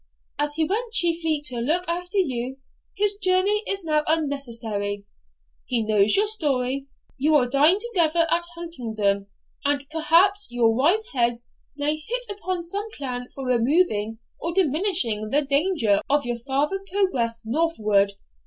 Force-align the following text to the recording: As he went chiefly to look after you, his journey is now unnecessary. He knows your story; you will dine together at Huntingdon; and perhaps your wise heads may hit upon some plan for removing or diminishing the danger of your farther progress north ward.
As 0.39 0.55
he 0.55 0.65
went 0.65 0.93
chiefly 0.93 1.43
to 1.45 1.57
look 1.57 1.87
after 1.87 2.17
you, 2.17 2.57
his 2.97 3.15
journey 3.17 3.61
is 3.67 3.83
now 3.83 4.03
unnecessary. 4.07 5.05
He 5.67 5.83
knows 5.83 6.17
your 6.17 6.25
story; 6.25 6.87
you 7.19 7.33
will 7.33 7.47
dine 7.47 7.77
together 7.77 8.25
at 8.31 8.47
Huntingdon; 8.55 9.27
and 9.63 9.85
perhaps 9.91 10.47
your 10.49 10.73
wise 10.73 11.09
heads 11.09 11.51
may 11.77 11.97
hit 11.97 12.25
upon 12.35 12.63
some 12.63 12.89
plan 12.97 13.27
for 13.35 13.45
removing 13.45 14.17
or 14.39 14.55
diminishing 14.55 15.29
the 15.29 15.43
danger 15.45 16.01
of 16.09 16.25
your 16.25 16.39
farther 16.39 16.79
progress 16.91 17.39
north 17.45 17.75
ward. 17.77 18.13